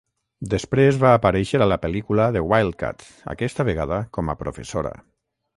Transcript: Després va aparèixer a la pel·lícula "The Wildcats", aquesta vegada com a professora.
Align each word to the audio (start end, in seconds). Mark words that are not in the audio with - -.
Després 0.53 0.95
va 1.03 1.11
aparèixer 1.17 1.61
a 1.65 1.67
la 1.73 1.77
pel·lícula 1.83 2.27
"The 2.37 2.43
Wildcats", 2.53 3.13
aquesta 3.37 3.69
vegada 3.71 4.03
com 4.19 4.33
a 4.35 4.41
professora. 4.45 4.99